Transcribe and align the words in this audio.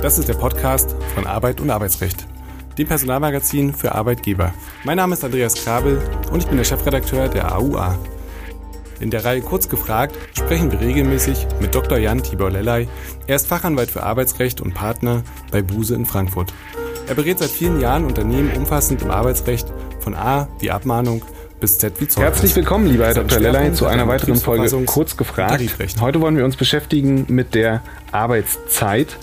Das 0.00 0.16
ist 0.16 0.28
der 0.28 0.34
Podcast 0.34 0.94
von 1.16 1.26
Arbeit 1.26 1.60
und 1.60 1.70
Arbeitsrecht, 1.70 2.24
dem 2.78 2.86
Personalmagazin 2.86 3.74
für 3.74 3.96
Arbeitgeber. 3.96 4.54
Mein 4.84 4.98
Name 4.98 5.14
ist 5.14 5.24
Andreas 5.24 5.56
Krabel 5.56 6.00
und 6.30 6.38
ich 6.38 6.46
bin 6.46 6.56
der 6.56 6.62
Chefredakteur 6.62 7.28
der 7.28 7.52
AUA. 7.56 7.98
In 9.00 9.10
der 9.10 9.24
Reihe 9.24 9.40
Kurz 9.40 9.68
gefragt 9.68 10.16
sprechen 10.34 10.70
wir 10.70 10.80
regelmäßig 10.80 11.48
mit 11.60 11.74
Dr. 11.74 11.98
Jan 11.98 12.22
Tibor 12.22 12.48
Lellay. 12.48 12.86
Er 13.26 13.34
ist 13.34 13.48
Fachanwalt 13.48 13.90
für 13.90 14.04
Arbeitsrecht 14.04 14.60
und 14.60 14.72
Partner 14.72 15.24
bei 15.50 15.62
Buse 15.62 15.96
in 15.96 16.06
Frankfurt. 16.06 16.54
Er 17.08 17.16
berät 17.16 17.40
seit 17.40 17.50
vielen 17.50 17.80
Jahren 17.80 18.04
Unternehmen 18.04 18.52
umfassend 18.56 19.02
im 19.02 19.10
Arbeitsrecht 19.10 19.66
von 19.98 20.14
A 20.14 20.46
wie 20.60 20.70
Abmahnung 20.70 21.22
bis 21.60 21.78
Z 21.78 22.00
wie 22.00 22.08
Zoll. 22.08 22.24
Herzlich 22.24 22.54
willkommen, 22.54 22.86
lieber 22.86 23.06
Herr 23.06 23.14
Dr. 23.14 23.40
Lellay, 23.40 23.72
zu 23.72 23.86
einer 23.86 24.06
weiteren 24.08 24.36
Folge 24.36 24.68
Kurz 24.86 25.16
gefragt. 25.16 25.62
Heute 26.00 26.20
wollen 26.20 26.36
wir 26.36 26.44
uns 26.44 26.56
beschäftigen 26.56 27.26
mit 27.28 27.54
der 27.54 27.82
Arbeitszeit. 28.12 29.16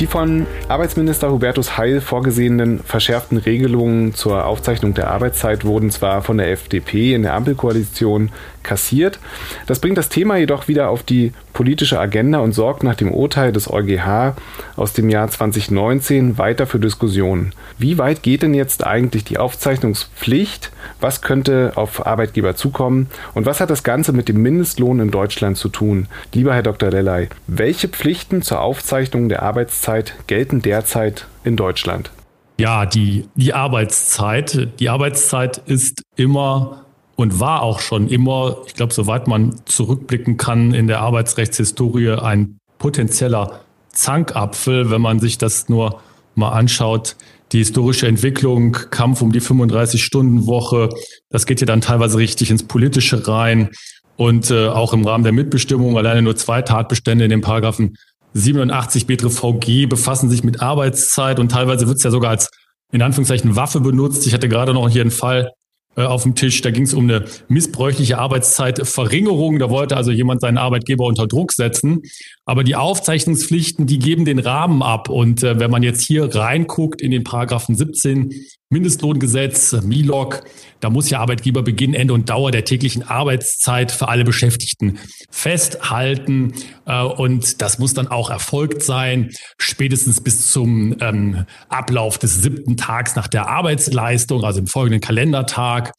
Die 0.00 0.06
von 0.06 0.46
Arbeitsminister 0.68 1.30
Hubertus 1.30 1.76
Heil 1.76 2.00
vorgesehenen 2.00 2.80
verschärften 2.80 3.38
Regelungen 3.38 4.14
zur 4.14 4.44
Aufzeichnung 4.44 4.94
der 4.94 5.10
Arbeitszeit 5.10 5.64
wurden 5.64 5.90
zwar 5.90 6.22
von 6.22 6.38
der 6.38 6.50
FDP 6.50 7.14
in 7.14 7.22
der 7.22 7.34
Ampelkoalition 7.34 8.30
kassiert, 8.64 9.18
das 9.66 9.78
bringt 9.78 9.98
das 9.98 10.08
Thema 10.08 10.36
jedoch 10.36 10.68
wieder 10.68 10.88
auf 10.88 11.02
die 11.02 11.32
politische 11.52 12.00
Agenda 12.00 12.38
und 12.38 12.52
sorgt 12.52 12.82
nach 12.82 12.96
dem 12.96 13.12
Urteil 13.12 13.52
des 13.52 13.70
EuGH 13.70 14.34
aus 14.76 14.92
dem 14.92 15.08
Jahr 15.10 15.28
2019 15.28 16.38
weiter 16.38 16.66
für 16.66 16.80
Diskussionen. 16.80 17.52
Wie 17.78 17.98
weit 17.98 18.22
geht 18.22 18.42
denn 18.42 18.54
jetzt 18.54 18.84
eigentlich 18.84 19.24
die 19.24 19.38
Aufzeichnungspflicht? 19.38 20.72
Was 21.00 21.22
könnte 21.22 21.72
auf 21.76 22.06
Arbeitgeber 22.06 22.56
zukommen? 22.56 23.08
Und 23.34 23.46
was 23.46 23.60
hat 23.60 23.70
das 23.70 23.84
Ganze 23.84 24.12
mit 24.12 24.28
dem 24.28 24.42
Mindestlohn 24.42 24.98
in 24.98 25.10
Deutschland 25.10 25.56
zu 25.56 25.68
tun? 25.68 26.08
Lieber 26.32 26.54
Herr 26.54 26.62
Dr. 26.62 26.90
Lellay, 26.90 27.28
welche 27.46 27.88
Pflicht 27.88 28.14
Pflichten 28.24 28.42
zur 28.42 28.60
Aufzeichnung 28.60 29.28
der 29.28 29.42
Arbeitszeit 29.42 30.14
gelten 30.26 30.62
derzeit 30.62 31.26
in 31.42 31.56
Deutschland? 31.56 32.10
Ja, 32.58 32.86
die, 32.86 33.28
die 33.34 33.52
Arbeitszeit. 33.52 34.68
Die 34.78 34.88
Arbeitszeit 34.88 35.58
ist 35.66 36.02
immer 36.16 36.83
und 37.16 37.40
war 37.40 37.62
auch 37.62 37.80
schon 37.80 38.08
immer, 38.08 38.58
ich 38.66 38.74
glaube, 38.74 38.92
soweit 38.92 39.26
man 39.28 39.54
zurückblicken 39.66 40.36
kann 40.36 40.74
in 40.74 40.86
der 40.86 41.00
Arbeitsrechtshistorie, 41.00 42.10
ein 42.10 42.58
potenzieller 42.78 43.60
Zankapfel, 43.90 44.90
wenn 44.90 45.00
man 45.00 45.20
sich 45.20 45.38
das 45.38 45.68
nur 45.68 46.00
mal 46.34 46.50
anschaut. 46.50 47.16
Die 47.52 47.58
historische 47.58 48.08
Entwicklung, 48.08 48.72
Kampf 48.72 49.22
um 49.22 49.30
die 49.30 49.40
35-Stunden-Woche, 49.40 50.88
das 51.30 51.46
geht 51.46 51.60
ja 51.60 51.66
dann 51.66 51.80
teilweise 51.80 52.18
richtig 52.18 52.50
ins 52.50 52.64
Politische 52.64 53.28
rein. 53.28 53.70
Und 54.16 54.50
äh, 54.50 54.68
auch 54.68 54.92
im 54.92 55.04
Rahmen 55.04 55.24
der 55.24 55.32
Mitbestimmung 55.32 55.96
alleine 55.96 56.22
nur 56.22 56.36
zwei 56.36 56.62
Tatbestände 56.62 57.24
in 57.24 57.30
den 57.30 57.40
Paragraphen 57.40 57.96
87 58.34 59.06
BTVG 59.06 59.86
befassen 59.86 60.28
sich 60.28 60.42
mit 60.42 60.60
Arbeitszeit 60.60 61.38
und 61.38 61.50
teilweise 61.50 61.86
wird 61.86 61.98
es 61.98 62.02
ja 62.02 62.10
sogar 62.10 62.30
als 62.30 62.50
in 62.92 63.02
Anführungszeichen 63.02 63.56
Waffe 63.56 63.80
benutzt. 63.80 64.26
Ich 64.26 64.34
hatte 64.34 64.48
gerade 64.48 64.74
noch 64.74 64.88
hier 64.88 65.02
einen 65.02 65.10
Fall 65.10 65.52
auf 65.96 66.24
dem 66.24 66.34
Tisch, 66.34 66.60
da 66.60 66.70
ging 66.70 66.84
es 66.84 66.94
um 66.94 67.04
eine 67.04 67.24
missbräuchliche 67.48 68.18
Arbeitszeitverringerung. 68.18 69.58
Da 69.58 69.70
wollte 69.70 69.96
also 69.96 70.10
jemand 70.10 70.40
seinen 70.40 70.58
Arbeitgeber 70.58 71.04
unter 71.04 71.26
Druck 71.26 71.52
setzen. 71.52 72.02
Aber 72.46 72.62
die 72.62 72.76
Aufzeichnungspflichten, 72.76 73.86
die 73.86 73.98
geben 73.98 74.24
den 74.26 74.38
Rahmen 74.38 74.82
ab. 74.82 75.08
Und 75.08 75.42
äh, 75.42 75.58
wenn 75.58 75.70
man 75.70 75.82
jetzt 75.82 76.06
hier 76.06 76.34
reinguckt 76.34 77.00
in 77.00 77.10
den 77.10 77.24
Paragraphen 77.24 77.74
17 77.74 78.32
Mindestlohngesetz, 78.68 79.72
MILOG, 79.82 80.42
da 80.80 80.90
muss 80.90 81.08
ja 81.08 81.20
Arbeitgeber 81.20 81.62
Beginn, 81.62 81.94
Ende 81.94 82.12
und 82.12 82.28
Dauer 82.28 82.50
der 82.50 82.64
täglichen 82.64 83.02
Arbeitszeit 83.02 83.92
für 83.92 84.08
alle 84.08 84.24
Beschäftigten 84.24 84.98
festhalten. 85.30 86.52
Äh, 86.84 87.02
und 87.02 87.62
das 87.62 87.78
muss 87.78 87.94
dann 87.94 88.08
auch 88.08 88.28
erfolgt 88.28 88.82
sein, 88.82 89.30
spätestens 89.58 90.20
bis 90.20 90.50
zum 90.52 90.96
ähm, 91.00 91.46
Ablauf 91.70 92.18
des 92.18 92.42
siebten 92.42 92.76
Tags 92.76 93.16
nach 93.16 93.28
der 93.28 93.48
Arbeitsleistung, 93.48 94.44
also 94.44 94.60
im 94.60 94.66
folgenden 94.66 95.00
Kalendertag. 95.00 95.92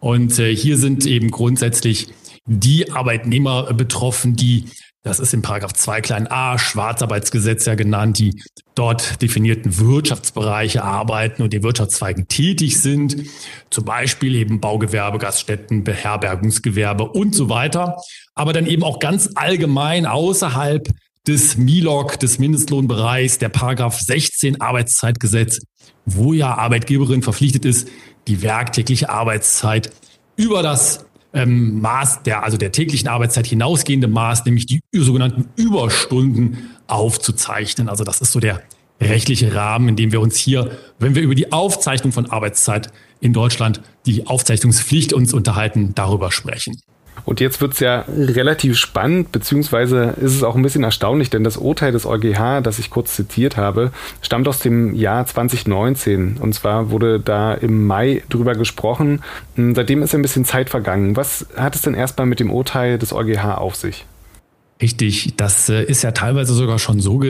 Und 0.00 0.38
äh, 0.38 0.56
hier 0.56 0.78
sind 0.78 1.04
eben 1.04 1.30
grundsätzlich 1.30 2.08
die 2.46 2.90
Arbeitnehmer 2.90 3.74
betroffen, 3.74 4.34
die 4.34 4.64
das 5.02 5.18
ist 5.18 5.32
im 5.32 5.40
Paragraph 5.40 5.72
2 5.72 6.02
klein 6.02 6.30
a 6.30 6.58
Schwarzarbeitsgesetz 6.58 7.64
ja 7.64 7.74
genannt, 7.74 8.18
die 8.18 8.42
dort 8.74 9.22
definierten 9.22 9.78
Wirtschaftsbereiche 9.78 10.84
arbeiten 10.84 11.42
und 11.42 11.54
in 11.54 11.62
Wirtschaftszweigen 11.62 12.28
tätig 12.28 12.80
sind. 12.80 13.24
Zum 13.70 13.86
Beispiel 13.86 14.34
eben 14.34 14.60
Baugewerbe, 14.60 15.18
Gaststätten, 15.18 15.84
Beherbergungsgewerbe 15.84 17.04
und 17.04 17.34
so 17.34 17.48
weiter. 17.48 17.96
Aber 18.34 18.52
dann 18.52 18.66
eben 18.66 18.82
auch 18.82 18.98
ganz 18.98 19.30
allgemein 19.36 20.04
außerhalb 20.04 20.88
des 21.26 21.56
MILOG, 21.56 22.18
des 22.18 22.38
Mindestlohnbereichs, 22.38 23.38
der 23.38 23.48
Paragraph 23.48 23.98
16 23.98 24.60
Arbeitszeitgesetz, 24.60 25.60
wo 26.04 26.34
ja 26.34 26.54
Arbeitgeberin 26.54 27.22
verpflichtet 27.22 27.64
ist, 27.64 27.88
die 28.28 28.42
werktägliche 28.42 29.08
Arbeitszeit 29.08 29.90
über 30.36 30.62
das 30.62 31.06
ähm, 31.32 31.80
Maß 31.80 32.22
der, 32.22 32.42
also 32.42 32.56
der 32.56 32.72
täglichen 32.72 33.08
Arbeitszeit 33.08 33.46
hinausgehende 33.46 34.08
Maß, 34.08 34.44
nämlich 34.44 34.66
die 34.66 34.80
sogenannten 34.92 35.48
Überstunden 35.56 36.70
aufzuzeichnen. 36.86 37.88
Also 37.88 38.04
das 38.04 38.20
ist 38.20 38.32
so 38.32 38.40
der 38.40 38.62
rechtliche 39.00 39.54
Rahmen, 39.54 39.88
in 39.88 39.96
dem 39.96 40.12
wir 40.12 40.20
uns 40.20 40.36
hier, 40.36 40.76
wenn 40.98 41.14
wir 41.14 41.22
über 41.22 41.34
die 41.34 41.52
Aufzeichnung 41.52 42.12
von 42.12 42.26
Arbeitszeit 42.26 42.92
in 43.20 43.32
Deutschland, 43.32 43.80
die 44.06 44.26
Aufzeichnungspflicht 44.26 45.12
uns 45.12 45.32
unterhalten, 45.32 45.94
darüber 45.94 46.32
sprechen. 46.32 46.80
Und 47.24 47.40
jetzt 47.40 47.60
wird 47.60 47.74
es 47.74 47.80
ja 47.80 48.04
relativ 48.08 48.76
spannend, 48.76 49.32
beziehungsweise 49.32 50.14
ist 50.20 50.34
es 50.34 50.42
auch 50.42 50.56
ein 50.56 50.62
bisschen 50.62 50.84
erstaunlich, 50.84 51.30
denn 51.30 51.44
das 51.44 51.56
Urteil 51.56 51.92
des 51.92 52.06
EuGH, 52.06 52.60
das 52.62 52.78
ich 52.78 52.90
kurz 52.90 53.16
zitiert 53.16 53.56
habe, 53.56 53.92
stammt 54.22 54.48
aus 54.48 54.58
dem 54.58 54.94
Jahr 54.94 55.26
2019. 55.26 56.38
Und 56.38 56.54
zwar 56.54 56.90
wurde 56.90 57.20
da 57.20 57.54
im 57.54 57.86
Mai 57.86 58.22
drüber 58.28 58.54
gesprochen. 58.54 59.22
Hm, 59.56 59.74
seitdem 59.74 60.02
ist 60.02 60.14
ein 60.14 60.22
bisschen 60.22 60.44
Zeit 60.44 60.70
vergangen. 60.70 61.16
Was 61.16 61.46
hat 61.56 61.74
es 61.74 61.82
denn 61.82 61.94
erstmal 61.94 62.26
mit 62.26 62.40
dem 62.40 62.50
Urteil 62.50 62.98
des 62.98 63.12
EuGH 63.12 63.56
auf 63.56 63.76
sich? 63.76 64.06
Richtig, 64.80 65.34
das 65.36 65.68
äh, 65.68 65.82
ist 65.84 66.02
ja 66.02 66.12
teilweise 66.12 66.54
sogar 66.54 66.78
schon 66.78 67.00
so 67.00 67.20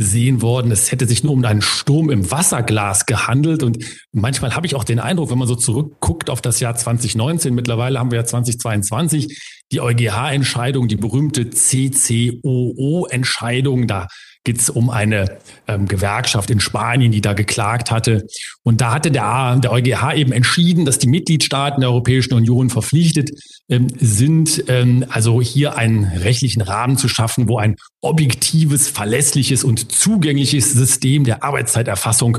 gesehen 0.00 0.40
worden, 0.40 0.72
es 0.72 0.90
hätte 0.90 1.06
sich 1.06 1.22
nur 1.24 1.34
um 1.34 1.44
einen 1.44 1.60
Sturm 1.60 2.08
im 2.08 2.30
Wasserglas 2.30 3.04
gehandelt. 3.04 3.62
Und 3.62 3.84
manchmal 4.12 4.56
habe 4.56 4.66
ich 4.66 4.74
auch 4.74 4.84
den 4.84 4.98
Eindruck, 4.98 5.30
wenn 5.30 5.36
man 5.36 5.46
so 5.46 5.56
zurückguckt 5.56 6.30
auf 6.30 6.40
das 6.40 6.58
Jahr 6.58 6.74
2019, 6.74 7.54
mittlerweile 7.54 7.98
haben 7.98 8.10
wir 8.10 8.20
ja 8.20 8.24
2022, 8.24 9.38
die 9.72 9.82
EuGH-Entscheidung, 9.82 10.88
die 10.88 10.96
berühmte 10.96 11.50
CCOO-Entscheidung, 11.50 13.86
da 13.86 14.06
geht 14.44 14.58
es 14.58 14.70
um 14.70 14.88
eine 14.88 15.38
ähm, 15.68 15.86
Gewerkschaft 15.86 16.50
in 16.50 16.60
Spanien, 16.60 17.12
die 17.12 17.20
da 17.20 17.34
geklagt 17.34 17.90
hatte. 17.90 18.26
Und 18.62 18.80
da 18.80 18.94
hatte 18.94 19.10
der, 19.10 19.56
der 19.56 19.70
EuGH 19.70 20.14
eben 20.14 20.32
entschieden, 20.32 20.84
dass 20.86 20.98
die 20.98 21.08
Mitgliedstaaten 21.08 21.80
der 21.80 21.90
Europäischen 21.90 22.34
Union 22.34 22.70
verpflichtet 22.70 23.30
ähm, 23.68 23.88
sind, 23.98 24.64
ähm, 24.68 25.04
also 25.10 25.42
hier 25.42 25.76
einen 25.76 26.04
rechtlichen 26.04 26.62
Rahmen 26.62 26.96
zu 26.96 27.08
schaffen, 27.08 27.48
wo 27.48 27.58
ein 27.58 27.76
objektives, 28.00 28.88
verlässliches 28.88 29.62
und 29.62 29.92
zugängliches 29.92 30.72
System 30.72 31.24
der 31.24 31.44
Arbeitszeiterfassung 31.44 32.38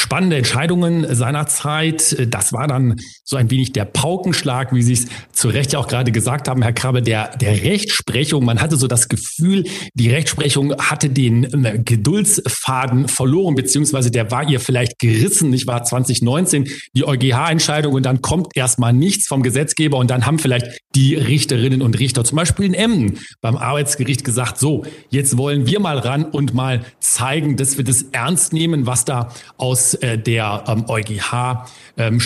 Spannende 0.01 0.35
Entscheidungen 0.35 1.05
seiner 1.15 1.45
Zeit. 1.47 2.27
Das 2.29 2.53
war 2.53 2.67
dann 2.67 2.99
so 3.23 3.37
ein 3.37 3.51
wenig 3.51 3.71
der 3.71 3.85
Paukenschlag, 3.85 4.73
wie 4.73 4.81
Sie 4.81 4.93
es 4.93 5.05
zu 5.31 5.47
Recht 5.47 5.73
ja 5.73 5.79
auch 5.79 5.87
gerade 5.87 6.11
gesagt 6.11 6.47
haben, 6.47 6.61
Herr 6.63 6.73
Krabbe, 6.73 7.01
der, 7.01 7.37
der 7.37 7.63
Rechtsprechung. 7.63 8.43
Man 8.43 8.61
hatte 8.61 8.77
so 8.77 8.87
das 8.87 9.09
Gefühl, 9.09 9.65
die 9.93 10.09
Rechtsprechung 10.09 10.75
hatte 10.77 11.09
den 11.09 11.43
ähm, 11.53 11.85
Geduldsfaden 11.85 13.07
verloren, 13.07 13.55
beziehungsweise 13.55 14.09
der 14.09 14.31
war 14.31 14.49
ihr 14.49 14.59
vielleicht 14.59 14.97
gerissen. 14.99 15.51
Nicht 15.51 15.67
wahr? 15.67 15.83
2019 15.83 16.67
die 16.95 17.05
EuGH-Entscheidung 17.05 17.93
und 17.93 18.03
dann 18.03 18.21
kommt 18.21 18.55
erstmal 18.55 18.93
nichts 18.93 19.27
vom 19.27 19.43
Gesetzgeber 19.43 19.97
und 19.97 20.09
dann 20.09 20.25
haben 20.25 20.39
vielleicht 20.39 20.79
die 20.95 21.15
Richterinnen 21.15 21.81
und 21.81 21.99
Richter 21.99 22.23
zum 22.23 22.37
Beispiel 22.37 22.65
in 22.65 22.73
Emden 22.73 23.19
beim 23.39 23.55
Arbeitsgericht 23.55 24.23
gesagt, 24.23 24.57
so, 24.57 24.83
jetzt 25.09 25.37
wollen 25.37 25.67
wir 25.67 25.79
mal 25.79 25.99
ran 25.99 26.25
und 26.25 26.53
mal 26.53 26.83
zeigen, 26.99 27.55
dass 27.55 27.77
wir 27.77 27.85
das 27.85 28.03
ernst 28.11 28.51
nehmen, 28.51 28.87
was 28.87 29.05
da 29.05 29.33
aus 29.57 29.90
äh, 29.95 30.17
der 30.17 30.63
ähm, 30.67 30.85
EuGH 30.87 31.65
ähm, 31.97 32.19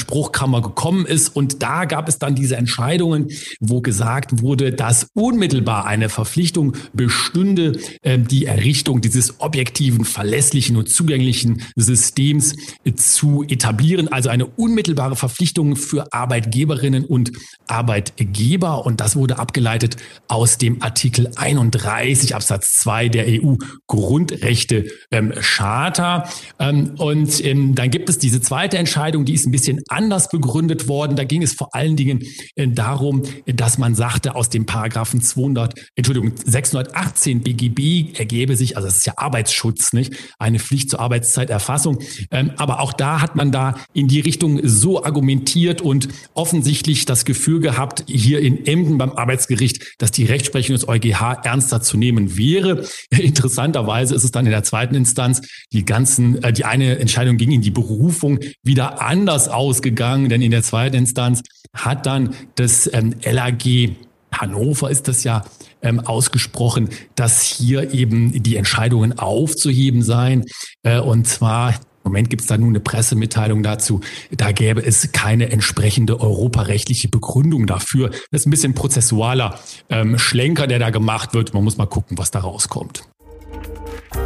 gekommen 0.61 1.05
ist. 1.05 1.29
Und 1.35 1.61
da 1.61 1.85
gab 1.85 2.07
es 2.07 2.19
dann 2.19 2.35
diese 2.35 2.55
Entscheidungen, 2.55 3.29
wo 3.59 3.81
gesagt 3.81 4.41
wurde, 4.41 4.71
dass 4.71 5.07
unmittelbar 5.13 5.85
eine 5.85 6.09
Verpflichtung 6.09 6.73
bestünde, 6.93 7.79
äh, 8.01 8.17
die 8.19 8.45
Errichtung 8.45 9.01
dieses 9.01 9.39
objektiven, 9.39 10.05
verlässlichen 10.05 10.75
und 10.77 10.89
zugänglichen 10.89 11.63
Systems 11.75 12.55
äh, 12.83 12.93
zu 12.93 13.43
etablieren. 13.43 14.07
Also 14.07 14.29
eine 14.29 14.45
unmittelbare 14.45 15.15
Verpflichtung 15.15 15.75
für 15.75 16.11
Arbeitgeberinnen 16.13 17.05
und 17.05 17.31
Arbeitgeber. 17.67 18.85
Und 18.85 19.01
das 19.01 19.15
wurde 19.15 19.39
abgeleitet 19.39 19.97
aus 20.27 20.57
dem 20.57 20.81
Artikel 20.81 21.31
31 21.35 22.35
Absatz 22.35 22.77
2 22.79 23.09
der 23.09 23.25
EU-Grundrechte 23.27 24.85
ähm. 25.11 25.33
Ähm, 26.59 26.95
und 26.97 27.39
ähm, 27.55 27.75
dann 27.75 27.89
gibt 27.89 28.09
es 28.09 28.17
diese 28.17 28.41
zweite 28.41 28.77
Entscheidung, 28.77 29.25
die 29.25 29.33
ist 29.33 29.45
ein 29.45 29.51
bisschen 29.51 29.81
anders 29.89 30.29
begründet 30.29 30.87
worden. 30.87 31.15
Da 31.15 31.23
ging 31.23 31.41
es 31.41 31.53
vor 31.53 31.73
allen 31.73 31.95
Dingen 31.95 32.23
äh, 32.55 32.67
darum, 32.67 33.23
dass 33.45 33.77
man 33.77 33.95
sagte, 33.95 34.35
aus 34.35 34.49
dem 34.49 34.65
Paragraphen 34.65 35.21
200, 35.21 35.73
Entschuldigung, 35.95 36.33
618 36.43 37.41
BGB 37.41 38.17
ergebe 38.17 38.55
sich, 38.55 38.77
also 38.77 38.87
das 38.87 38.97
ist 38.97 39.07
ja 39.07 39.13
Arbeitsschutz, 39.17 39.93
nicht? 39.93 40.13
Eine 40.39 40.59
Pflicht 40.59 40.89
zur 40.89 40.99
Arbeitszeiterfassung. 40.99 41.99
Ähm, 42.31 42.51
aber 42.57 42.79
auch 42.79 42.93
da 42.93 43.21
hat 43.21 43.35
man 43.35 43.51
da 43.51 43.75
in 43.93 44.07
die 44.07 44.19
Richtung 44.19 44.59
so 44.63 45.03
argumentiert 45.03 45.81
und 45.81 46.09
offensichtlich 46.33 47.05
das 47.05 47.25
Gefühl 47.25 47.59
gehabt, 47.59 48.03
hier 48.07 48.39
in 48.39 48.65
Emden 48.65 48.97
beim 48.97 49.11
Arbeitsgericht, 49.11 49.95
dass 49.97 50.11
die 50.11 50.25
Rechtsprechung 50.25 50.75
des 50.75 50.87
EuGH 50.87 51.43
ernster 51.43 51.81
zu 51.81 51.97
nehmen 51.97 52.37
wäre. 52.37 52.85
Interessanterweise 53.09 54.15
ist 54.15 54.23
es 54.23 54.31
dann 54.31 54.45
in 54.45 54.51
der 54.51 54.63
zweiten 54.63 54.95
Instanz 54.95 55.41
die 55.71 55.85
ganzen, 55.85 56.43
äh, 56.43 56.51
die 56.51 56.65
eine 56.65 56.99
Entscheidung 56.99 57.37
ging 57.45 57.53
in 57.53 57.61
die 57.61 57.71
Berufung 57.71 58.39
wieder 58.63 59.01
anders 59.01 59.47
ausgegangen, 59.47 60.29
denn 60.29 60.41
in 60.41 60.49
der 60.49 60.63
zweiten 60.63 60.95
Instanz 60.95 61.43
hat 61.73 62.07
dann 62.07 62.33
das 62.55 62.89
ähm, 62.91 63.13
LAG 63.23 63.95
Hannover 64.31 64.89
ist 64.89 65.07
das 65.07 65.23
ja 65.23 65.45
ähm, 65.81 66.01
ausgesprochen, 66.01 66.89
dass 67.13 67.41
hier 67.41 67.93
eben 67.93 68.43
die 68.43 68.57
Entscheidungen 68.57 69.17
aufzuheben 69.17 70.01
seien. 70.01 70.43
Äh, 70.83 70.99
und 70.99 71.25
zwar 71.25 71.69
im 71.69 72.11
Moment 72.11 72.29
gibt 72.29 72.41
es 72.41 72.47
da 72.47 72.57
nun 72.57 72.69
eine 72.69 72.81
Pressemitteilung 72.81 73.63
dazu. 73.63 74.01
Da 74.31 74.51
gäbe 74.51 74.85
es 74.85 75.11
keine 75.11 75.51
entsprechende 75.51 76.19
europarechtliche 76.19 77.07
Begründung 77.07 77.65
dafür. 77.65 78.09
Das 78.09 78.41
ist 78.41 78.47
ein 78.47 78.51
bisschen 78.51 78.73
prozessualer 78.73 79.59
ähm, 79.89 80.17
Schlenker, 80.17 80.67
der 80.67 80.79
da 80.79 80.89
gemacht 80.89 81.33
wird. 81.33 81.53
Man 81.53 81.63
muss 81.63 81.77
mal 81.77 81.85
gucken, 81.85 82.17
was 82.17 82.29
da 82.29 82.39
rauskommt. 82.39 83.03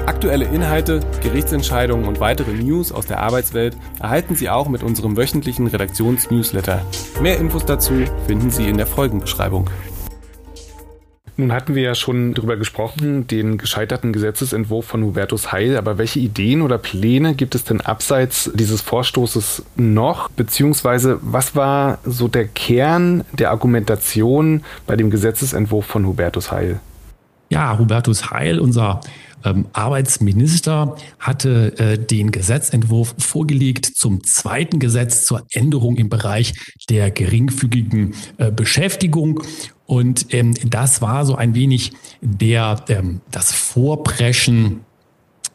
Aktuelle 0.05 0.45
Inhalte, 0.45 0.99
Gerichtsentscheidungen 1.21 2.05
und 2.05 2.19
weitere 2.19 2.51
News 2.51 2.91
aus 2.91 3.05
der 3.05 3.19
Arbeitswelt 3.19 3.77
erhalten 3.99 4.35
Sie 4.35 4.49
auch 4.49 4.67
mit 4.67 4.83
unserem 4.83 5.15
wöchentlichen 5.17 5.67
Redaktionsnewsletter. 5.67 6.81
Mehr 7.21 7.37
Infos 7.37 7.65
dazu 7.65 7.93
finden 8.27 8.49
Sie 8.49 8.67
in 8.67 8.77
der 8.77 8.87
Folgenbeschreibung. 8.87 9.69
Nun 11.39 11.53
hatten 11.53 11.73
wir 11.73 11.83
ja 11.83 11.95
schon 11.95 12.33
darüber 12.33 12.57
gesprochen, 12.57 13.25
den 13.25 13.57
gescheiterten 13.57 14.11
Gesetzesentwurf 14.11 14.85
von 14.85 15.05
Hubertus 15.05 15.53
Heil, 15.53 15.77
aber 15.77 15.97
welche 15.97 16.19
Ideen 16.19 16.61
oder 16.61 16.77
Pläne 16.77 17.33
gibt 17.33 17.55
es 17.55 17.63
denn 17.63 17.79
abseits 17.79 18.51
dieses 18.53 18.81
Vorstoßes 18.81 19.63
noch? 19.77 20.29
Beziehungsweise 20.31 21.17
was 21.21 21.55
war 21.55 21.99
so 22.03 22.27
der 22.27 22.45
Kern 22.45 23.23
der 23.31 23.51
Argumentation 23.51 24.63
bei 24.85 24.97
dem 24.97 25.09
Gesetzesentwurf 25.09 25.85
von 25.85 26.05
Hubertus 26.05 26.51
Heil? 26.51 26.81
Ja, 27.47 27.79
Hubertus 27.79 28.31
Heil, 28.31 28.59
unser 28.59 28.99
ähm, 29.43 29.65
Arbeitsminister 29.73 30.95
hatte 31.19 31.77
äh, 31.77 31.97
den 31.97 32.31
Gesetzentwurf 32.31 33.15
vorgelegt 33.17 33.85
zum 33.85 34.23
zweiten 34.23 34.79
Gesetz 34.79 35.25
zur 35.25 35.45
Änderung 35.51 35.97
im 35.97 36.09
Bereich 36.09 36.53
der 36.89 37.11
geringfügigen 37.11 38.15
äh, 38.37 38.51
Beschäftigung. 38.51 39.41
Und 39.85 40.33
ähm, 40.33 40.53
das 40.65 41.01
war 41.01 41.25
so 41.25 41.35
ein 41.35 41.55
wenig 41.55 41.93
der, 42.21 42.83
ähm, 42.89 43.21
das 43.31 43.51
Vorpreschen 43.51 44.81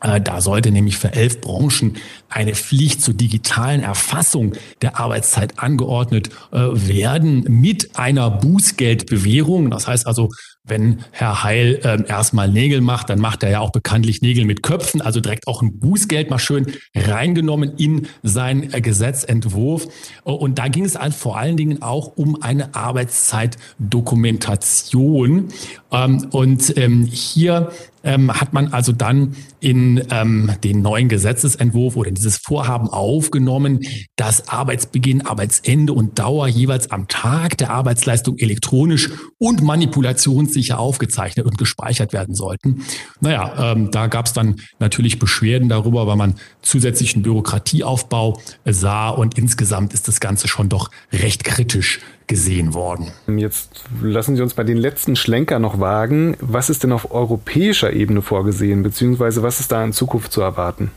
äh, 0.04 0.20
da 0.20 0.40
sollte 0.40 0.70
nämlich 0.70 0.98
für 0.98 1.12
elf 1.14 1.40
Branchen 1.40 1.96
eine 2.28 2.54
Pflicht 2.54 3.00
zur 3.00 3.14
digitalen 3.14 3.82
Erfassung 3.82 4.52
der 4.82 5.00
Arbeitszeit 5.00 5.58
angeordnet 5.58 6.28
äh, 6.52 6.58
werden 6.58 7.44
mit 7.48 7.96
einer 7.96 8.30
Bußgeldbewährung. 8.30 9.70
Das 9.70 9.88
heißt 9.88 10.06
also, 10.06 10.28
wenn 10.66 11.04
Herr 11.10 11.44
Heil 11.44 11.78
äh, 11.84 12.02
erstmal 12.08 12.48
Nägel 12.48 12.80
macht, 12.80 13.10
dann 13.10 13.18
macht 13.18 13.42
er 13.42 13.50
ja 13.50 13.60
auch 13.60 13.70
bekanntlich 13.70 14.22
Nägel 14.22 14.46
mit 14.46 14.62
Köpfen, 14.62 15.02
also 15.02 15.20
direkt 15.20 15.46
auch 15.46 15.60
ein 15.60 15.78
Bußgeld 15.78 16.30
mal 16.30 16.38
schön 16.38 16.72
reingenommen 16.94 17.74
in 17.76 18.06
seinen 18.22 18.72
äh, 18.72 18.80
Gesetzentwurf. 18.80 19.86
Und 20.24 20.58
da 20.58 20.68
ging 20.68 20.86
es 20.86 20.98
halt 20.98 21.12
vor 21.12 21.36
allen 21.36 21.58
Dingen 21.58 21.82
auch 21.82 22.16
um 22.16 22.40
eine 22.40 22.74
Arbeitszeitdokumentation. 22.74 25.48
Ähm, 25.92 26.28
und 26.30 26.74
ähm, 26.78 27.04
hier 27.04 27.70
ähm, 28.04 28.32
hat 28.32 28.52
man 28.52 28.72
also 28.72 28.92
dann 28.92 29.34
in 29.60 30.02
ähm, 30.10 30.52
den 30.62 30.82
neuen 30.82 31.08
Gesetzesentwurf 31.08 31.96
oder 31.96 32.10
in 32.10 32.14
dieses 32.14 32.36
Vorhaben 32.36 32.88
aufgenommen, 32.88 33.80
dass 34.16 34.48
Arbeitsbeginn, 34.48 35.22
Arbeitsende 35.26 35.92
und 35.92 36.18
Dauer 36.18 36.46
jeweils 36.46 36.90
am 36.90 37.08
Tag 37.08 37.58
der 37.58 37.70
Arbeitsleistung 37.70 38.38
elektronisch 38.38 39.10
und 39.38 39.62
manipulationssicher 39.62 40.78
aufgezeichnet 40.78 41.46
und 41.46 41.58
gespeichert 41.58 42.12
werden 42.12 42.34
sollten. 42.34 42.82
Naja, 43.20 43.72
ähm, 43.72 43.90
da 43.90 44.06
gab 44.06 44.26
es 44.26 44.32
dann 44.32 44.56
natürlich 44.78 45.18
Beschwerden 45.18 45.68
darüber, 45.68 46.06
weil 46.06 46.16
man 46.16 46.34
zusätzlichen 46.62 47.22
Bürokratieaufbau 47.22 48.40
sah 48.64 49.08
und 49.08 49.38
insgesamt 49.38 49.94
ist 49.94 50.08
das 50.08 50.20
Ganze 50.20 50.48
schon 50.48 50.68
doch 50.68 50.90
recht 51.12 51.44
kritisch 51.44 52.00
gesehen 52.26 52.74
worden. 52.74 53.12
Jetzt 53.26 53.84
lassen 54.02 54.36
Sie 54.36 54.42
uns 54.42 54.54
bei 54.54 54.64
den 54.64 54.76
letzten 54.76 55.16
Schlenker 55.16 55.58
noch 55.58 55.80
wagen. 55.80 56.36
Was 56.40 56.70
ist 56.70 56.82
denn 56.82 56.92
auf 56.92 57.12
europäischer 57.12 57.92
Ebene 57.92 58.22
vorgesehen, 58.22 58.82
beziehungsweise 58.82 59.42
was 59.42 59.60
ist 59.60 59.72
da 59.72 59.84
in 59.84 59.92
Zukunft 59.92 60.32
zu 60.32 60.40
erwarten? 60.40 60.90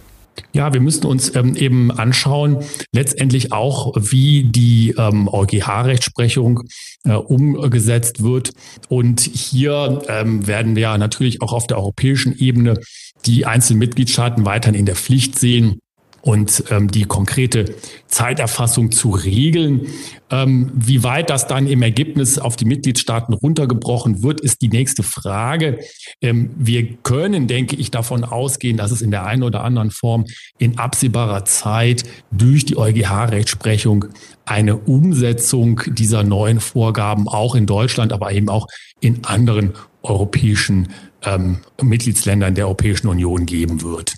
Ja, 0.53 0.73
wir 0.73 0.81
müssen 0.81 1.05
uns 1.05 1.35
ähm, 1.35 1.55
eben 1.55 1.91
anschauen, 1.91 2.57
letztendlich 2.91 3.51
auch, 3.51 3.93
wie 3.95 4.43
die 4.43 4.95
ähm, 4.97 5.27
EuGH-Rechtsprechung 5.27 6.61
äh, 7.05 7.13
umgesetzt 7.13 8.23
wird. 8.23 8.51
Und 8.87 9.21
hier 9.21 10.03
ähm, 10.07 10.47
werden 10.47 10.75
wir 10.75 10.97
natürlich 10.97 11.41
auch 11.41 11.53
auf 11.53 11.67
der 11.67 11.77
europäischen 11.77 12.37
Ebene 12.37 12.79
die 13.25 13.45
einzelnen 13.45 13.79
Mitgliedstaaten 13.79 14.45
weiterhin 14.45 14.79
in 14.79 14.85
der 14.85 14.95
Pflicht 14.95 15.37
sehen, 15.39 15.79
und 16.21 16.63
ähm, 16.69 16.89
die 16.89 17.05
konkrete 17.05 17.75
Zeiterfassung 18.07 18.91
zu 18.91 19.11
regeln. 19.11 19.87
Ähm, 20.29 20.71
wie 20.73 21.03
weit 21.03 21.29
das 21.29 21.47
dann 21.47 21.67
im 21.67 21.81
Ergebnis 21.81 22.37
auf 22.37 22.55
die 22.55 22.65
Mitgliedstaaten 22.65 23.33
runtergebrochen 23.33 24.23
wird, 24.23 24.41
ist 24.41 24.61
die 24.61 24.67
nächste 24.67 25.03
Frage. 25.03 25.79
Ähm, 26.21 26.51
wir 26.57 26.95
können, 27.03 27.47
denke 27.47 27.75
ich, 27.75 27.91
davon 27.91 28.23
ausgehen, 28.23 28.77
dass 28.77 28.91
es 28.91 29.01
in 29.01 29.11
der 29.11 29.25
einen 29.25 29.43
oder 29.43 29.63
anderen 29.63 29.91
Form 29.91 30.25
in 30.57 30.77
absehbarer 30.77 31.45
Zeit 31.45 32.03
durch 32.31 32.65
die 32.65 32.77
EuGH-Rechtsprechung 32.77 34.05
eine 34.45 34.77
Umsetzung 34.77 35.81
dieser 35.87 36.23
neuen 36.23 36.59
Vorgaben 36.59 37.27
auch 37.27 37.55
in 37.55 37.65
Deutschland, 37.65 38.11
aber 38.11 38.31
eben 38.31 38.49
auch 38.49 38.67
in 38.99 39.25
anderen 39.25 39.73
europäischen 40.03 40.89
ähm, 41.23 41.59
Mitgliedsländern 41.81 42.55
der 42.55 42.65
Europäischen 42.65 43.07
Union 43.07 43.45
geben 43.45 43.81
wird. 43.81 44.15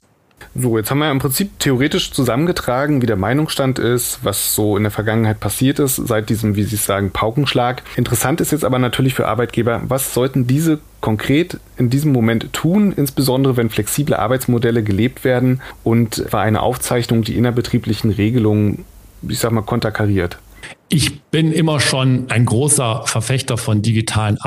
So, 0.62 0.78
jetzt 0.78 0.92
haben 0.92 1.00
wir 1.00 1.10
im 1.10 1.20
Prinzip 1.20 1.58
theoretisch 1.60 2.12
zusammengetragen, 2.12 3.01
wie 3.01 3.06
der 3.06 3.16
Meinungsstand 3.16 3.80
ist, 3.80 4.20
was 4.24 4.54
so 4.54 4.75
in 4.75 4.84
der 4.84 4.92
Vergangenheit 4.92 5.39
passiert 5.39 5.80
ist, 5.80 5.96
seit 5.96 6.30
diesem, 6.30 6.58
wie 6.58 6.63
Sie 6.63 6.75
sagen, 6.75 7.12
Paukenschlag. 7.12 7.82
Interessant 7.96 8.42
ist 8.42 8.51
jetzt 8.51 8.66
aber 8.66 8.78
natürlich 8.78 9.13
für 9.13 9.25
Arbeitgeber, 9.25 9.82
was 9.86 10.13
sollten 10.13 10.48
diese 10.48 10.80
konkret 11.00 11.62
in 11.78 11.89
diesem 11.89 12.12
Moment 12.12 12.51
tun, 12.51 12.92
insbesondere 12.92 13.56
wenn 13.56 13.70
flexible 13.70 14.16
Arbeitsmodelle 14.16 14.84
gelebt 14.84 15.24
werden 15.24 15.62
und 15.86 16.25
war 16.34 16.42
eine 16.42 16.62
Aufzeichnung 16.62 17.22
die 17.22 17.38
innerbetrieblichen 17.38 18.12
Regelungen, 18.12 18.84
ich 19.22 19.39
sag 19.39 19.54
mal, 19.54 19.62
konterkariert. 19.62 20.39
Ich 20.89 21.22
bin 21.22 21.54
immer 21.54 21.80
schon 21.80 22.25
ein 22.30 22.46
großer 22.46 23.04
Verfechter 23.06 23.58
von 23.58 23.82
digitalen 23.82 24.38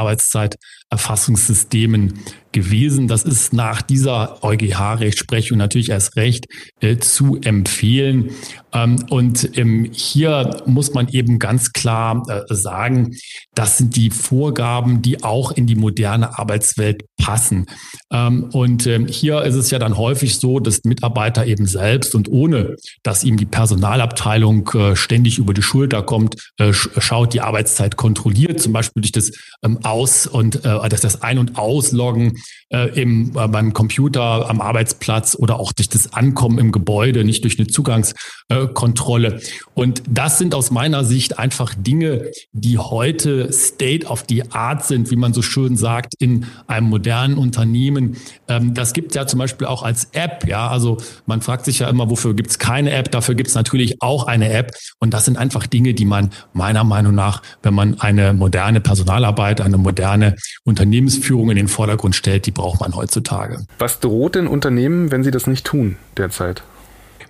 Arbeitszeiterfassungssystemen 0.93 2.15
gewesen. 2.53 3.09
Das 3.09 3.25
ist 3.25 3.53
nach 3.53 3.83
dieser 3.83 4.45
EuGH-Rechtsprechung 4.45 5.59
natürlich 5.59 5.91
erst 5.91 6.17
recht 6.17 6.47
äh, 6.81 6.99
zu 6.99 7.39
empfehlen. 7.43 8.31
Ähm, 8.75 9.05
und 9.11 9.57
ähm, 9.59 9.89
hier 9.93 10.63
muss 10.67 10.95
man 10.95 11.09
eben 11.09 11.39
ganz 11.39 11.73
klar 11.73 12.23
äh, 12.29 12.55
sagen, 12.55 13.17
das 13.55 13.79
sind 13.79 13.97
die 13.97 14.11
Vorgaben, 14.11 15.03
die 15.03 15.23
auch 15.25 15.53
in 15.53 15.67
die 15.67 15.75
moderne 15.75 16.39
Arbeitswelt 16.39 17.05
passen. 17.19 17.67
Ähm, 18.13 18.45
und 18.53 18.87
ähm, 18.87 19.07
hier 19.07 19.43
ist 19.43 19.55
es 19.55 19.71
ja 19.71 19.79
dann 19.79 19.97
häufig 19.97 20.39
so, 20.39 20.61
dass 20.61 20.85
Mitarbeiter 20.85 21.47
eben 21.47 21.67
selbst 21.67 22.15
und 22.15 22.29
ohne, 22.29 22.77
dass 23.03 23.25
ihm 23.25 23.37
die 23.37 23.47
Personalabteilung 23.47 24.69
äh, 24.75 24.97
ständig 24.97 25.39
über 25.39 25.55
die 25.55 25.63
Schulter 25.63 26.03
kommt, 26.03 26.51
äh, 26.59 26.73
schaut, 26.73 27.35
die 27.35 27.41
Arbeitszeit 27.41 27.97
kontrolliert, 27.97 28.61
zum 28.61 28.73
Beispiel 28.73 29.03
durch 29.03 29.13
das 29.13 29.33
ähm, 29.65 29.79
Aus- 29.83 30.27
und 30.27 30.65
äh, 30.83 30.89
das, 30.89 31.01
das 31.01 31.23
Ein- 31.23 31.39
und 31.39 31.57
Ausloggen 31.57 32.39
äh, 32.71 32.89
im, 33.01 33.33
äh, 33.37 33.49
beim 33.49 33.73
Computer 33.73 34.49
am 34.49 34.61
Arbeitsplatz 34.61 35.37
oder 35.39 35.59
auch 35.59 35.73
durch 35.73 35.89
das 35.89 36.13
Ankommen 36.13 36.59
im 36.59 36.73
Gebäude, 36.73 37.25
nicht 37.25 37.45
durch 37.45 37.59
eine 37.59 37.67
Zugangskontrolle. 37.67 39.41
Und 39.75 40.03
das 40.09 40.39
sind 40.39 40.55
aus 40.55 40.71
meiner 40.71 41.05
Sicht 41.05 41.39
einfach 41.39 41.75
Dinge, 41.75 42.31
die 42.53 42.79
heute 42.79 43.53
State 43.53 44.07
of 44.07 44.25
the 44.29 44.45
Art 44.51 44.85
sind, 44.85 45.11
wie 45.11 45.17
man 45.17 45.33
so 45.33 45.43
schön 45.43 45.77
sagt, 45.77 46.15
in 46.19 46.47
einem 46.67 46.89
modernen 46.89 47.37
Unternehmen. 47.37 48.17
Ähm, 48.49 48.75
das 48.75 48.93
gibt 48.93 49.15
ja 49.15 49.27
zum 49.27 49.39
Beispiel 49.39 49.67
auch 49.67 49.83
als 49.83 50.09
App. 50.13 50.47
Ja, 50.47 50.69
also 50.69 50.99
man 51.27 51.43
fragt 51.43 51.65
sich 51.65 51.81
ja 51.81 51.89
immer, 51.89 52.11
wofür 52.11 52.35
gibt 52.35 52.51
es 52.51 52.59
keine 52.59 52.93
App? 52.93 53.11
Dafür 53.11 53.35
gibt 53.35 53.49
es 53.49 53.55
natürlich 53.55 54.01
auch 54.01 54.27
eine 54.27 54.51
App. 54.53 54.73
Und 54.99 55.15
das 55.15 55.25
sind 55.25 55.37
einfach 55.37 55.67
Dinge, 55.67 55.95
die 55.95 56.05
man 56.05 56.31
meiner 56.53 56.85
Meinung 56.85 57.15
nach, 57.15 57.43
wenn 57.63 57.75
man 57.75 58.01
eine 58.01 58.33
moderne 58.33 58.81
Personalarbeit, 58.81 59.61
eine 59.61 59.79
moderne 59.79 60.37
Unternehmensführung 60.65 61.51
in 61.51 61.57
den 61.57 61.69
Vordergrund 61.69 62.15
stellt, 62.15 62.47
die 62.47 62.53
braucht 62.53 62.81
man 62.81 62.95
heutzutage. 62.95 63.67
Was 63.79 64.01
droht 64.01 64.37
den 64.37 64.47
Unternehmen, 64.47 65.11
wenn 65.11 65.25
sie 65.25 65.31
das 65.31 65.47
nicht 65.47 65.67
tun 65.67 65.97
derzeit? 66.17 66.63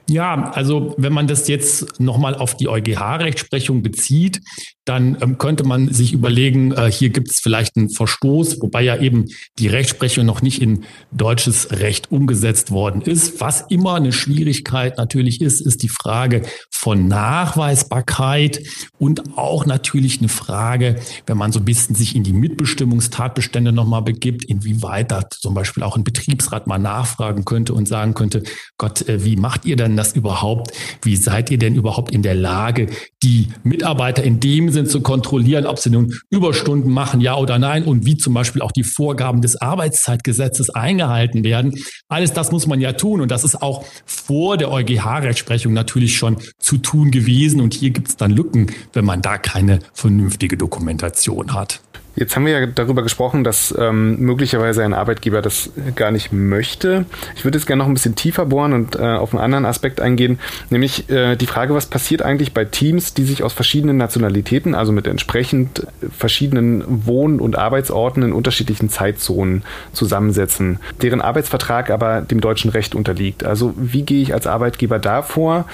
Ja, 0.08 0.50
also 0.50 0.94
wenn 0.98 1.12
man 1.12 1.26
das 1.28 1.48
jetzt 1.48 2.00
nochmal 2.00 2.34
auf 2.34 2.56
die 2.56 2.68
EuGH-Rechtsprechung 2.68 3.82
bezieht, 3.82 4.40
dann 4.84 5.16
ähm, 5.20 5.38
könnte 5.38 5.64
man 5.64 5.92
sich 5.92 6.12
überlegen, 6.12 6.72
äh, 6.72 6.90
hier 6.90 7.10
gibt 7.10 7.30
es 7.30 7.38
vielleicht 7.40 7.76
einen 7.76 7.90
Verstoß, 7.90 8.60
wobei 8.60 8.82
ja 8.82 8.96
eben 8.96 9.26
die 9.58 9.68
Rechtsprechung 9.68 10.26
noch 10.26 10.42
nicht 10.42 10.60
in 10.60 10.84
deutsches 11.12 11.70
Recht 11.70 12.10
umgesetzt 12.10 12.72
worden 12.72 13.02
ist. 13.02 13.40
Was 13.40 13.64
immer 13.68 13.94
eine 13.94 14.12
Schwierigkeit 14.12 14.98
natürlich 14.98 15.40
ist, 15.40 15.60
ist 15.60 15.84
die 15.84 15.88
Frage 15.88 16.42
von 16.70 17.06
Nachweisbarkeit 17.06 18.60
und 18.98 19.36
auch 19.38 19.66
natürlich 19.66 20.18
eine 20.18 20.28
Frage, 20.28 20.96
wenn 21.26 21.36
man 21.36 21.52
so 21.52 21.60
ein 21.60 21.64
bisschen 21.64 21.94
sich 21.94 22.16
in 22.16 22.24
die 22.24 22.32
Mitbestimmungstatbestände 22.32 23.70
nochmal 23.70 24.02
begibt, 24.02 24.44
inwieweit 24.46 25.12
da 25.12 25.30
zum 25.30 25.54
Beispiel 25.54 25.84
auch 25.84 25.96
ein 25.96 26.02
Betriebsrat 26.02 26.66
mal 26.66 26.78
nachfragen 26.78 27.44
könnte 27.44 27.72
und 27.72 27.86
sagen 27.86 28.14
könnte, 28.14 28.42
Gott, 28.78 29.08
äh, 29.08 29.24
wie 29.24 29.36
macht 29.36 29.64
ihr 29.64 29.76
denn 29.76 29.96
das 29.96 30.16
überhaupt? 30.16 30.72
Wie 31.02 31.14
seid 31.14 31.50
ihr 31.52 31.58
denn 31.58 31.76
überhaupt 31.76 32.10
in 32.10 32.22
der 32.22 32.34
Lage, 32.34 32.88
die 33.22 33.46
Mitarbeiter 33.62 34.24
in 34.24 34.40
dem 34.40 34.71
sind 34.72 34.90
zu 34.90 35.00
kontrollieren, 35.00 35.66
ob 35.66 35.78
sie 35.78 35.90
nun 35.90 36.14
Überstunden 36.30 36.90
machen, 36.90 37.20
ja 37.20 37.36
oder 37.36 37.58
nein, 37.58 37.84
und 37.84 38.06
wie 38.06 38.16
zum 38.16 38.34
Beispiel 38.34 38.62
auch 38.62 38.72
die 38.72 38.84
Vorgaben 38.84 39.40
des 39.42 39.60
Arbeitszeitgesetzes 39.60 40.70
eingehalten 40.70 41.44
werden. 41.44 41.78
Alles 42.08 42.32
das 42.32 42.52
muss 42.52 42.66
man 42.66 42.80
ja 42.80 42.92
tun 42.92 43.20
und 43.20 43.30
das 43.30 43.44
ist 43.44 43.62
auch 43.62 43.84
vor 44.06 44.56
der 44.56 44.70
EuGH-Rechtsprechung 44.70 45.72
natürlich 45.72 46.16
schon 46.16 46.36
zu 46.58 46.78
tun 46.78 47.10
gewesen 47.10 47.60
und 47.60 47.74
hier 47.74 47.90
gibt 47.90 48.08
es 48.08 48.16
dann 48.16 48.30
Lücken, 48.30 48.66
wenn 48.92 49.04
man 49.04 49.22
da 49.22 49.38
keine 49.38 49.78
vernünftige 49.92 50.56
Dokumentation 50.56 51.54
hat. 51.54 51.80
Jetzt 52.14 52.36
haben 52.36 52.44
wir 52.44 52.60
ja 52.60 52.66
darüber 52.66 53.02
gesprochen, 53.02 53.42
dass 53.42 53.74
ähm, 53.78 54.18
möglicherweise 54.18 54.84
ein 54.84 54.92
Arbeitgeber 54.92 55.40
das 55.40 55.70
gar 55.96 56.10
nicht 56.10 56.30
möchte. 56.30 57.06
Ich 57.36 57.44
würde 57.44 57.56
jetzt 57.56 57.66
gerne 57.66 57.82
noch 57.82 57.88
ein 57.88 57.94
bisschen 57.94 58.14
tiefer 58.14 58.44
bohren 58.46 58.74
und 58.74 58.96
äh, 58.96 59.02
auf 59.02 59.32
einen 59.32 59.42
anderen 59.42 59.64
Aspekt 59.64 59.98
eingehen, 60.00 60.38
nämlich 60.68 61.08
äh, 61.08 61.36
die 61.36 61.46
Frage, 61.46 61.74
was 61.74 61.86
passiert 61.86 62.20
eigentlich 62.20 62.52
bei 62.52 62.66
Teams, 62.66 63.14
die 63.14 63.24
sich 63.24 63.42
aus 63.42 63.54
verschiedenen 63.54 63.96
Nationalitäten, 63.96 64.74
also 64.74 64.92
mit 64.92 65.06
entsprechend 65.06 65.86
verschiedenen 66.16 66.84
Wohn- 67.06 67.40
und 67.40 67.56
Arbeitsorten 67.56 68.22
in 68.22 68.32
unterschiedlichen 68.32 68.90
Zeitzonen 68.90 69.62
zusammensetzen, 69.94 70.80
deren 71.00 71.22
Arbeitsvertrag 71.22 71.90
aber 71.90 72.20
dem 72.20 72.42
deutschen 72.42 72.70
Recht 72.70 72.94
unterliegt. 72.94 73.44
Also 73.44 73.72
wie 73.76 74.02
gehe 74.02 74.22
ich 74.22 74.34
als 74.34 74.46
Arbeitgeber 74.46 74.98
davor? 74.98 75.64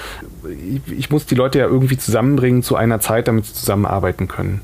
Ich, 0.87 0.92
ich 0.92 1.11
muss 1.11 1.26
die 1.26 1.35
Leute 1.35 1.59
ja 1.59 1.66
irgendwie 1.66 1.99
zusammenbringen 1.99 2.62
zu 2.62 2.76
einer 2.76 3.00
Zeit, 3.00 3.26
damit 3.26 3.47
sie 3.47 3.54
zusammenarbeiten 3.54 4.28
können. 4.28 4.61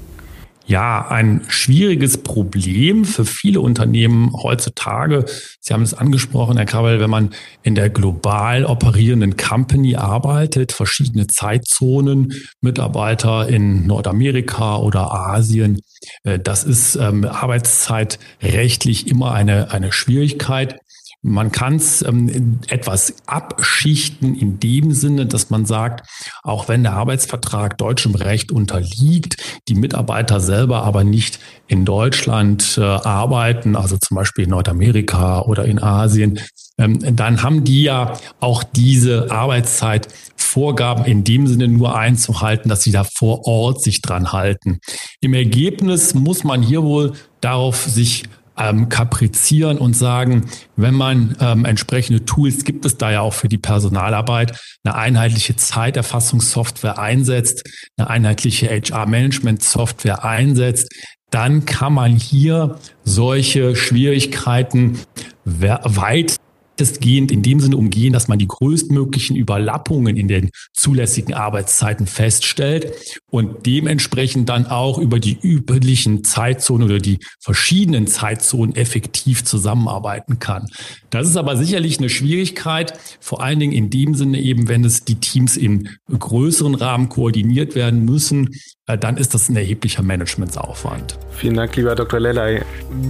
Ja, 0.66 1.08
ein 1.08 1.42
schwieriges 1.48 2.18
Problem 2.18 3.04
für 3.04 3.26
viele 3.26 3.60
Unternehmen 3.60 4.32
heutzutage. 4.32 5.26
Sie 5.60 5.74
haben 5.74 5.82
es 5.82 5.92
angesprochen, 5.92 6.56
Herr 6.56 6.64
Krabbel, 6.64 7.00
wenn 7.00 7.10
man 7.10 7.34
in 7.62 7.74
der 7.74 7.90
global 7.90 8.64
operierenden 8.64 9.36
Company 9.36 9.96
arbeitet, 9.96 10.72
verschiedene 10.72 11.26
Zeitzonen, 11.26 12.32
Mitarbeiter 12.62 13.46
in 13.46 13.86
Nordamerika 13.86 14.78
oder 14.78 15.12
Asien, 15.12 15.80
äh, 16.22 16.38
das 16.38 16.64
ist 16.64 16.96
ähm, 16.96 17.24
arbeitszeitrechtlich 17.24 19.08
immer 19.08 19.32
eine, 19.32 19.70
eine 19.70 19.92
Schwierigkeit. 19.92 20.78
Man 21.26 21.52
kann 21.52 21.76
es 21.76 22.02
ähm, 22.02 22.60
etwas 22.68 23.14
abschichten 23.24 24.34
in 24.34 24.60
dem 24.60 24.92
Sinne, 24.92 25.24
dass 25.24 25.48
man 25.48 25.64
sagt, 25.64 26.06
auch 26.42 26.68
wenn 26.68 26.82
der 26.82 26.92
Arbeitsvertrag 26.92 27.78
deutschem 27.78 28.14
Recht 28.14 28.52
unterliegt, 28.52 29.42
die 29.66 29.74
Mitarbeiter 29.74 30.38
selber 30.38 30.82
aber 30.82 31.02
nicht 31.02 31.38
in 31.66 31.86
Deutschland 31.86 32.76
äh, 32.76 32.82
arbeiten, 32.82 33.74
also 33.74 33.96
zum 33.96 34.16
Beispiel 34.16 34.44
in 34.44 34.50
Nordamerika 34.50 35.40
oder 35.40 35.64
in 35.64 35.82
Asien, 35.82 36.40
ähm, 36.76 36.98
dann 37.16 37.42
haben 37.42 37.64
die 37.64 37.84
ja 37.84 38.18
auch 38.40 38.62
diese 38.62 39.30
Arbeitszeitvorgaben 39.30 41.06
in 41.06 41.24
dem 41.24 41.46
Sinne 41.46 41.68
nur 41.68 41.96
einzuhalten, 41.96 42.68
dass 42.68 42.82
sie 42.82 42.92
da 42.92 43.02
vor 43.02 43.46
Ort 43.46 43.82
sich 43.82 44.02
dran 44.02 44.32
halten. 44.32 44.78
Im 45.22 45.32
Ergebnis 45.32 46.12
muss 46.12 46.44
man 46.44 46.60
hier 46.60 46.82
wohl 46.82 47.14
darauf 47.40 47.82
sich 47.84 48.24
ähm, 48.58 48.88
kaprizieren 48.88 49.78
und 49.78 49.94
sagen, 49.94 50.46
wenn 50.76 50.94
man 50.94 51.36
ähm, 51.40 51.64
entsprechende 51.64 52.24
Tools, 52.24 52.64
gibt 52.64 52.84
es 52.84 52.96
da 52.96 53.10
ja 53.10 53.20
auch 53.20 53.34
für 53.34 53.48
die 53.48 53.58
Personalarbeit, 53.58 54.58
eine 54.84 54.94
einheitliche 54.94 55.56
Zeiterfassungssoftware 55.56 56.98
einsetzt, 56.98 57.64
eine 57.96 58.08
einheitliche 58.10 58.68
HR-Management-Software 58.68 60.24
einsetzt, 60.24 60.92
dann 61.30 61.64
kann 61.64 61.92
man 61.92 62.12
hier 62.12 62.78
solche 63.02 63.74
Schwierigkeiten 63.74 65.00
weit 65.44 66.36
weitestgehend 66.74 67.30
in 67.30 67.42
dem 67.42 67.60
Sinne 67.60 67.76
umgehen, 67.76 68.12
dass 68.12 68.28
man 68.28 68.38
die 68.38 68.48
größtmöglichen 68.48 69.36
Überlappungen 69.36 70.16
in 70.16 70.28
den 70.28 70.50
zulässigen 70.72 71.34
Arbeitszeiten 71.34 72.06
feststellt 72.06 73.20
und 73.30 73.66
dementsprechend 73.66 74.48
dann 74.48 74.66
auch 74.66 74.98
über 74.98 75.20
die 75.20 75.38
üblichen 75.40 76.24
Zeitzonen 76.24 76.86
oder 76.86 76.98
die 76.98 77.18
verschiedenen 77.40 78.06
Zeitzonen 78.06 78.74
effektiv 78.74 79.44
zusammenarbeiten 79.44 80.38
kann. 80.38 80.66
Das 81.10 81.28
ist 81.28 81.36
aber 81.36 81.56
sicherlich 81.56 81.98
eine 81.98 82.08
Schwierigkeit, 82.08 82.98
vor 83.20 83.42
allen 83.42 83.60
Dingen 83.60 83.72
in 83.72 83.90
dem 83.90 84.14
Sinne 84.14 84.40
eben, 84.40 84.68
wenn 84.68 84.84
es 84.84 85.04
die 85.04 85.16
Teams 85.16 85.56
im 85.56 85.88
größeren 86.10 86.74
Rahmen 86.74 87.08
koordiniert 87.08 87.74
werden 87.74 88.04
müssen, 88.04 88.50
dann 88.86 89.16
ist 89.16 89.32
das 89.34 89.48
ein 89.48 89.56
erheblicher 89.56 90.02
Managementsaufwand. 90.02 91.18
Vielen 91.30 91.54
Dank, 91.54 91.74
lieber 91.76 91.94
Dr. 91.94 92.20
Lellay. 92.20 92.62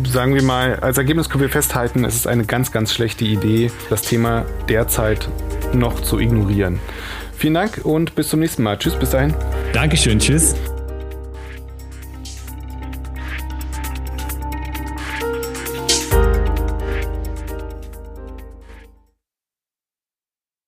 Sagen 0.07 0.35
wir 0.35 0.43
mal, 0.43 0.77
als 0.77 0.99
Ergebnis 0.99 1.29
können 1.29 1.43
wir 1.43 1.51
festhalten, 1.51 2.05
es 2.05 2.15
ist 2.15 2.27
eine 2.27 2.45
ganz, 2.45 2.71
ganz 2.71 2.93
schlechte 2.93 3.25
Idee, 3.25 3.71
das 3.91 4.03
Thema 4.03 4.45
derzeit 4.69 5.29
noch 5.73 6.01
zu 6.01 6.21
ignorieren. 6.21 6.79
Vielen 7.37 7.55
Dank 7.55 7.81
und 7.85 8.15
bis 8.15 8.29
zum 8.29 8.41
nächsten 8.41 8.63
Mal. 8.63 8.79
Tschüss, 8.79 8.95
bis 8.95 9.11
dahin. 9.11 9.35
Dankeschön, 9.73 10.21
tschüss. 10.21 10.55